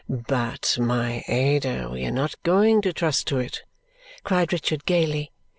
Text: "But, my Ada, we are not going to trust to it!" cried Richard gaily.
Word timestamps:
"But, 0.09 0.79
my 0.79 1.23
Ada, 1.27 1.87
we 1.91 2.07
are 2.07 2.11
not 2.11 2.33
going 2.41 2.81
to 2.81 2.91
trust 2.91 3.27
to 3.27 3.37
it!" 3.37 3.61
cried 4.23 4.51
Richard 4.51 4.83
gaily. 4.85 5.31